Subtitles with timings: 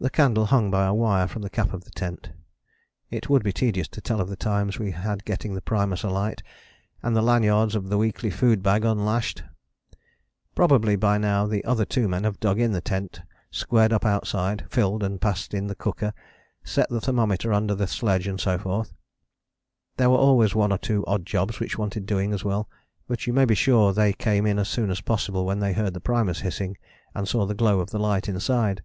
[0.00, 2.30] The candle hung by a wire from the cap of the tent.
[3.10, 6.40] It would be tedious to tell of the times we had getting the primus alight,
[7.02, 9.42] and the lanyards of the weekly food bag unlashed.
[10.54, 14.66] Probably by now the other two men have dug in the tent; squared up outside;
[14.70, 16.14] filled and passed in the cooker;
[16.62, 18.92] set the thermometer under the sledge and so forth.
[19.96, 22.68] There were always one or two odd jobs which wanted doing as well:
[23.08, 25.94] but you may be sure they came in as soon as possible when they heard
[25.94, 26.76] the primus hissing,
[27.16, 28.84] and saw the glow of light inside.